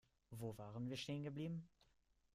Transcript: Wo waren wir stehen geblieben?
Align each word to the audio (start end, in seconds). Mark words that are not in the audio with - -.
Wo 0.31 0.57
waren 0.57 0.89
wir 0.89 0.97
stehen 0.97 1.21
geblieben? 1.21 1.69